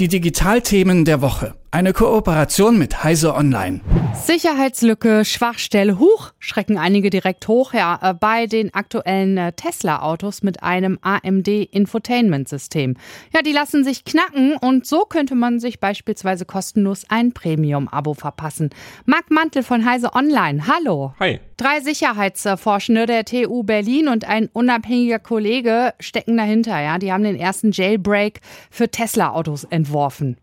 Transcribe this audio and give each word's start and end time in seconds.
Die 0.00 0.08
Digitalthemen 0.08 1.04
der 1.04 1.20
Woche. 1.20 1.54
Eine 1.74 1.92
Kooperation 1.92 2.78
mit 2.78 3.02
Heise 3.02 3.34
Online. 3.34 3.80
Sicherheitslücke, 4.14 5.24
Schwachstelle, 5.24 5.98
Huch, 5.98 6.30
schrecken 6.38 6.78
einige 6.78 7.10
direkt 7.10 7.48
hoch, 7.48 7.74
ja, 7.74 7.98
äh, 8.00 8.14
bei 8.14 8.46
den 8.46 8.72
aktuellen 8.72 9.36
äh, 9.36 9.52
Tesla-Autos 9.54 10.44
mit 10.44 10.62
einem 10.62 11.00
AMD-Infotainment-System. 11.02 12.94
Ja, 13.34 13.42
die 13.42 13.50
lassen 13.50 13.82
sich 13.82 14.04
knacken 14.04 14.56
und 14.56 14.86
so 14.86 15.00
könnte 15.00 15.34
man 15.34 15.58
sich 15.58 15.80
beispielsweise 15.80 16.44
kostenlos 16.44 17.06
ein 17.08 17.32
Premium-Abo 17.32 18.14
verpassen. 18.14 18.70
Marc 19.04 19.32
Mantel 19.32 19.64
von 19.64 19.84
Heise 19.84 20.14
Online, 20.14 20.68
hallo. 20.68 21.14
Hi. 21.18 21.40
Drei 21.56 21.80
Sicherheitsforschende 21.80 23.06
der 23.06 23.24
TU 23.24 23.64
Berlin 23.64 24.06
und 24.06 24.28
ein 24.28 24.48
unabhängiger 24.52 25.18
Kollege 25.18 25.92
stecken 25.98 26.36
dahinter, 26.36 26.80
ja. 26.80 26.98
Die 26.98 27.12
haben 27.12 27.24
den 27.24 27.34
ersten 27.34 27.72
Jailbreak 27.72 28.42
für 28.70 28.88
Tesla-Autos 28.88 29.64
entworfen. 29.64 30.36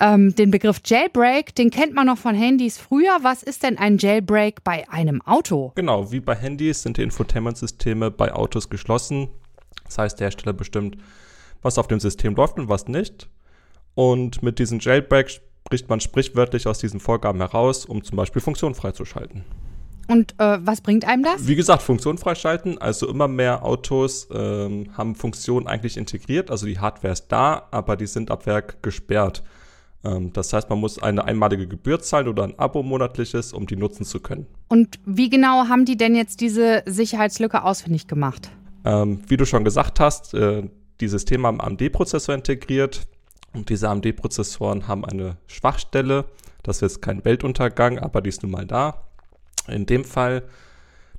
Ähm, 0.00 0.34
den 0.34 0.50
Begriff 0.50 0.80
Jailbreak, 0.84 1.54
den 1.54 1.70
kennt 1.70 1.94
man 1.94 2.06
noch 2.06 2.16
von 2.16 2.34
Handys 2.34 2.78
früher. 2.78 3.18
Was 3.22 3.42
ist 3.42 3.62
denn 3.62 3.76
ein 3.76 3.98
Jailbreak 3.98 4.64
bei 4.64 4.88
einem 4.88 5.20
Auto? 5.22 5.72
Genau, 5.74 6.10
wie 6.10 6.20
bei 6.20 6.34
Handys 6.34 6.82
sind 6.82 6.96
die 6.96 7.02
Infotainment-Systeme 7.02 8.10
bei 8.10 8.32
Autos 8.32 8.70
geschlossen. 8.70 9.28
Das 9.84 9.98
heißt, 9.98 10.18
der 10.18 10.26
Hersteller 10.26 10.54
bestimmt, 10.54 10.96
was 11.60 11.76
auf 11.76 11.86
dem 11.86 12.00
System 12.00 12.34
läuft 12.34 12.58
und 12.58 12.68
was 12.68 12.88
nicht. 12.88 13.28
Und 13.94 14.42
mit 14.42 14.58
diesem 14.58 14.78
Jailbreak 14.78 15.30
spricht 15.30 15.88
man 15.90 16.00
sprichwörtlich 16.00 16.66
aus 16.66 16.78
diesen 16.78 17.00
Vorgaben 17.00 17.40
heraus, 17.40 17.84
um 17.84 18.02
zum 18.02 18.16
Beispiel 18.16 18.40
Funktionen 18.40 18.74
freizuschalten. 18.74 19.44
Und 20.08 20.34
äh, 20.38 20.58
was 20.62 20.80
bringt 20.80 21.06
einem 21.06 21.22
das? 21.22 21.46
Wie 21.46 21.54
gesagt, 21.54 21.82
Funktionen 21.82 22.18
freischalten. 22.18 22.78
Also 22.78 23.08
immer 23.08 23.28
mehr 23.28 23.64
Autos 23.64 24.28
ähm, 24.32 24.88
haben 24.96 25.14
Funktionen 25.14 25.68
eigentlich 25.68 25.96
integriert. 25.96 26.50
Also 26.50 26.66
die 26.66 26.78
Hardware 26.78 27.12
ist 27.12 27.28
da, 27.28 27.68
aber 27.70 27.96
die 27.96 28.06
sind 28.06 28.30
ab 28.30 28.46
Werk 28.46 28.82
gesperrt. 28.82 29.44
Ähm, 30.04 30.32
das 30.32 30.52
heißt, 30.52 30.68
man 30.70 30.80
muss 30.80 30.98
eine 31.02 31.24
einmalige 31.24 31.66
Gebühr 31.66 32.00
zahlen 32.00 32.28
oder 32.28 32.44
ein 32.44 32.58
Abo 32.58 32.82
monatliches, 32.82 33.52
um 33.52 33.66
die 33.66 33.76
nutzen 33.76 34.04
zu 34.04 34.20
können. 34.20 34.46
Und 34.68 34.98
wie 35.04 35.30
genau 35.30 35.68
haben 35.68 35.84
die 35.84 35.96
denn 35.96 36.14
jetzt 36.14 36.40
diese 36.40 36.82
Sicherheitslücke 36.86 37.62
ausfindig 37.62 38.06
gemacht? 38.06 38.50
Ähm, 38.84 39.20
wie 39.28 39.36
du 39.36 39.44
schon 39.44 39.64
gesagt 39.64 40.00
hast, 40.00 40.34
äh, 40.34 40.68
die 41.00 41.08
Systeme 41.08 41.48
haben 41.48 41.60
AMD-Prozessor 41.60 42.34
integriert 42.34 43.06
und 43.52 43.68
diese 43.68 43.88
AMD-Prozessoren 43.88 44.88
haben 44.88 45.04
eine 45.04 45.36
Schwachstelle. 45.46 46.26
Das 46.62 46.76
ist 46.76 46.82
jetzt 46.82 47.02
kein 47.02 47.24
Weltuntergang, 47.24 47.98
aber 47.98 48.20
die 48.20 48.28
ist 48.28 48.42
nun 48.42 48.52
mal 48.52 48.66
da. 48.66 49.06
In 49.68 49.86
dem 49.86 50.04
Fall 50.04 50.44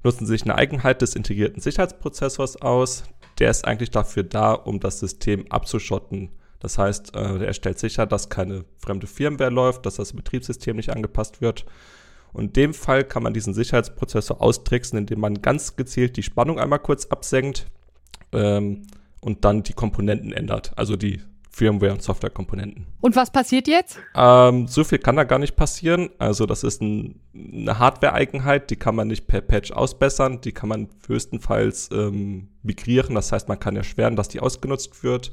nutzen 0.03 0.25
sie 0.25 0.33
sich 0.33 0.43
eine 0.43 0.55
Eigenheit 0.55 1.01
des 1.01 1.15
integrierten 1.15 1.61
Sicherheitsprozessors 1.61 2.61
aus. 2.61 3.03
Der 3.39 3.49
ist 3.49 3.65
eigentlich 3.65 3.91
dafür 3.91 4.23
da, 4.23 4.53
um 4.53 4.79
das 4.79 4.99
System 4.99 5.45
abzuschotten 5.49 6.29
das 6.61 6.77
heißt, 6.77 7.15
äh, 7.15 7.43
er 7.43 7.53
stellt 7.53 7.79
sicher, 7.79 8.05
dass 8.05 8.29
keine 8.29 8.63
fremde 8.77 9.07
Firmware 9.07 9.49
läuft, 9.49 9.85
dass 9.85 9.95
das 9.95 10.13
Betriebssystem 10.13 10.75
nicht 10.75 10.91
angepasst 10.91 11.41
wird. 11.41 11.65
Und 12.33 12.45
in 12.45 12.53
dem 12.53 12.73
Fall 12.73 13.03
kann 13.03 13.23
man 13.23 13.33
diesen 13.33 13.53
Sicherheitsprozessor 13.53 14.41
austricksen, 14.41 14.97
indem 14.97 15.19
man 15.19 15.41
ganz 15.41 15.75
gezielt 15.75 16.15
die 16.15 16.23
Spannung 16.23 16.59
einmal 16.59 16.79
kurz 16.79 17.07
absenkt 17.07 17.65
ähm, 18.31 18.83
und 19.19 19.43
dann 19.43 19.63
die 19.63 19.73
Komponenten 19.73 20.31
ändert, 20.31 20.71
also 20.77 20.95
die 20.95 21.21
Firmware- 21.49 21.91
und 21.91 22.01
Softwarekomponenten. 22.01 22.85
Und 23.01 23.15
was 23.15 23.31
passiert 23.31 23.67
jetzt? 23.67 23.97
Ähm, 24.15 24.67
so 24.67 24.85
viel 24.85 24.99
kann 24.99 25.17
da 25.17 25.25
gar 25.25 25.39
nicht 25.39 25.57
passieren. 25.57 26.09
Also 26.17 26.45
das 26.45 26.63
ist 26.63 26.81
ein, 26.81 27.19
eine 27.33 27.77
Hardware-Eigenheit, 27.77 28.69
die 28.69 28.77
kann 28.77 28.95
man 28.95 29.09
nicht 29.09 29.27
per 29.27 29.41
Patch 29.41 29.71
ausbessern, 29.71 30.39
die 30.39 30.53
kann 30.53 30.69
man 30.69 30.87
höchstenfalls 31.07 31.89
ähm, 31.91 32.47
migrieren. 32.63 33.15
Das 33.15 33.33
heißt, 33.33 33.49
man 33.49 33.59
kann 33.59 33.75
erschweren, 33.75 34.15
dass 34.15 34.29
die 34.29 34.39
ausgenutzt 34.39 35.03
wird. 35.03 35.31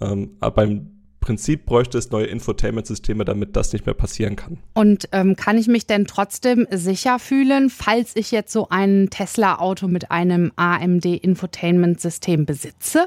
Ähm, 0.00 0.36
aber 0.40 0.64
im 0.64 0.90
Prinzip 1.20 1.64
bräuchte 1.64 1.96
es 1.96 2.10
neue 2.10 2.26
Infotainment-Systeme, 2.26 3.24
damit 3.24 3.56
das 3.56 3.72
nicht 3.72 3.86
mehr 3.86 3.94
passieren 3.94 4.36
kann. 4.36 4.58
Und 4.74 5.08
ähm, 5.12 5.36
kann 5.36 5.56
ich 5.56 5.68
mich 5.68 5.86
denn 5.86 6.04
trotzdem 6.04 6.66
sicher 6.70 7.18
fühlen, 7.18 7.70
falls 7.70 8.14
ich 8.14 8.30
jetzt 8.30 8.52
so 8.52 8.68
ein 8.68 9.08
Tesla-Auto 9.08 9.88
mit 9.88 10.10
einem 10.10 10.52
AMD-Infotainment-System 10.56 12.44
besitze? 12.44 13.06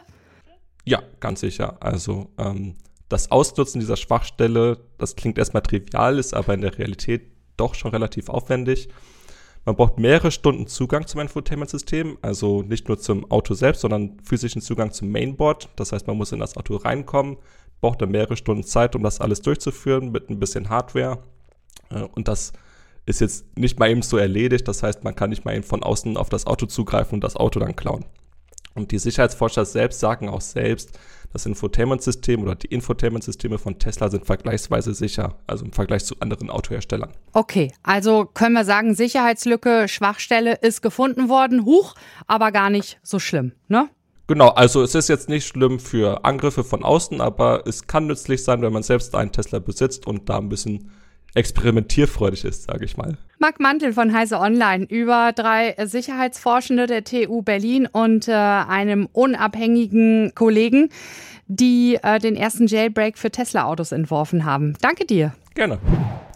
Ja, 0.84 1.04
ganz 1.20 1.42
sicher. 1.42 1.78
Also 1.80 2.32
ähm, 2.40 2.76
das 3.08 3.30
Ausnutzen 3.30 3.80
dieser 3.80 3.98
Schwachstelle, 3.98 4.80
das 4.98 5.16
klingt 5.16 5.38
erstmal 5.38 5.62
trivial, 5.62 6.18
ist 6.18 6.34
aber 6.34 6.56
in 6.56 6.62
der 6.62 6.78
Realität 6.78 7.28
doch 7.56 7.76
schon 7.76 7.92
relativ 7.92 8.30
aufwendig. 8.30 8.90
Man 9.68 9.76
braucht 9.76 10.00
mehrere 10.00 10.32
Stunden 10.32 10.66
Zugang 10.66 11.08
zum 11.08 11.20
Infotainment-System, 11.20 12.20
also 12.22 12.62
nicht 12.62 12.88
nur 12.88 13.00
zum 13.00 13.30
Auto 13.30 13.54
selbst, 13.54 13.82
sondern 13.82 14.18
physischen 14.24 14.62
Zugang 14.62 14.94
zum 14.94 15.10
Mainboard. 15.10 15.68
Das 15.76 15.92
heißt, 15.92 16.08
man 16.08 16.16
muss 16.16 16.32
in 16.32 16.40
das 16.40 16.56
Auto 16.56 16.78
reinkommen, 16.78 17.36
braucht 17.82 18.02
dann 18.02 18.12
mehrere 18.12 18.38
Stunden 18.38 18.64
Zeit, 18.64 18.96
um 18.96 19.04
das 19.04 19.20
alles 19.20 19.42
durchzuführen 19.42 20.14
mit 20.14 20.30
ein 20.30 20.40
bisschen 20.40 20.70
Hardware. 20.70 21.20
Äh, 21.90 22.04
und 22.16 22.30
das 22.30 22.54
ist 23.06 23.20
jetzt 23.20 23.58
nicht 23.58 23.78
mal 23.78 23.90
eben 23.90 24.04
so 24.04 24.16
erledigt. 24.16 24.66
Das 24.70 24.84
heißt, 24.84 25.04
man 25.04 25.16
kann 25.16 25.32
nicht 25.32 25.44
mal 25.44 25.54
eben 25.54 25.66
von 25.66 25.84
außen 25.84 26.16
auf 26.16 26.30
das 26.30 26.48
Auto 26.48 26.68
zugreifen 26.68 27.16
und 27.16 27.26
das 27.26 27.36
Auto 27.36 27.60
dann 27.60 27.76
klauen. 27.76 28.06
Und 28.78 28.92
die 28.92 29.00
Sicherheitsforscher 29.00 29.66
selbst 29.66 30.00
sagen 30.00 30.30
auch 30.30 30.42
selbst, 30.42 30.98
das 31.34 31.46
Infotainment-System 31.46 32.44
oder 32.44 32.56
die 32.56 32.68
Infotainment-Systeme 32.68 33.58
von 33.58 33.80
Tesla 33.80 34.10
sind 34.10 34.26
vergleichsweise 34.26 34.94
sicher, 34.94 35.36
also 35.48 35.66
im 35.66 35.74
Vergleich 35.74 36.06
zu 36.06 36.16
anderen 36.20 36.50
Autoherstellern. 36.50 37.12
Okay, 37.34 37.74
also 37.84 38.26
können 38.26 38.54
wir 38.54 38.66
sagen, 38.66 38.96
Sicherheitslücke, 38.96 39.88
Schwachstelle 39.88 40.56
ist 40.62 40.82
gefunden 40.82 41.28
worden, 41.28 41.66
huch, 41.66 41.96
aber 42.28 42.52
gar 42.52 42.70
nicht 42.70 43.00
so 43.04 43.20
schlimm, 43.20 43.52
ne? 43.68 43.90
Genau, 44.28 44.50
also 44.50 44.84
es 44.84 44.94
ist 44.94 45.08
jetzt 45.08 45.30
nicht 45.30 45.48
schlimm 45.48 45.80
für 45.80 46.24
Angriffe 46.26 46.64
von 46.64 46.84
außen, 46.84 47.20
aber 47.22 47.66
es 47.66 47.88
kann 47.88 48.08
nützlich 48.08 48.44
sein, 48.44 48.62
wenn 48.62 48.74
man 48.74 48.84
selbst 48.84 49.16
einen 49.16 49.32
Tesla 49.32 49.60
besitzt 49.60 50.06
und 50.06 50.30
da 50.30 50.38
ein 50.38 50.50
bisschen 50.50 50.92
experimentierfreudig 51.38 52.44
ist, 52.44 52.64
sage 52.64 52.86
ich 52.86 52.98
mal. 52.98 53.18
Marc 53.40 53.60
Mantel 53.60 53.94
von 53.94 54.14
Heise 54.14 54.40
Online 54.40 54.86
über 54.86 55.32
drei 55.34 55.76
Sicherheitsforschende 55.86 56.88
der 56.88 57.04
TU 57.04 57.44
Berlin 57.44 57.88
und 57.90 58.28
äh, 58.28 58.34
einem 58.34 59.08
unabhängigen 59.14 60.34
Kollegen, 60.34 60.90
die 61.48 62.00
äh, 62.02 62.20
den 62.20 62.36
ersten 62.36 62.68
Jailbreak 62.68 63.18
für 63.18 63.32
Tesla-Autos 63.32 63.92
entworfen 63.92 64.44
haben. 64.44 64.74
Danke 64.82 65.06
dir. 65.06 65.34
Gerne. 65.54 65.78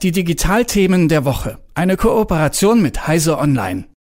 Die 0.04 0.12
Digitalthemen 0.12 1.10
der 1.10 1.26
Woche. 1.26 1.58
Eine 1.74 1.98
Kooperation 1.98 2.82
mit 2.82 3.08
Heise 3.08 3.38
Online. 3.38 3.86